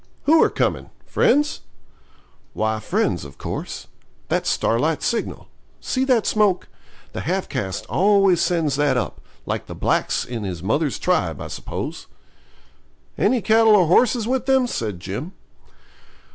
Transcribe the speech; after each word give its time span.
'Who 0.23 0.41
are 0.41 0.49
coming 0.49 0.89
friends?' 1.05 1.61
'Why, 2.53 2.79
friends, 2.79 3.23
of 3.23 3.37
course. 3.37 3.85
That's 4.29 4.49
Starlight's 4.49 5.05
signal. 5.05 5.47
See 5.79 6.05
that 6.05 6.25
smoke? 6.25 6.67
The 7.13 7.21
half 7.21 7.47
caste 7.47 7.85
always 7.85 8.41
sends 8.41 8.77
that 8.77 8.97
up 8.97 9.21
like 9.45 9.67
the 9.67 9.75
blacks 9.75 10.25
in 10.25 10.43
his 10.43 10.63
mother's 10.63 10.97
tribe, 10.97 11.39
I 11.39 11.49
suppose.' 11.49 12.07
'Any 13.15 13.43
cattle 13.43 13.75
or 13.75 13.85
horses 13.85 14.27
with 14.27 14.47
them?' 14.47 14.65
said 14.65 14.99
Jim. 14.99 15.33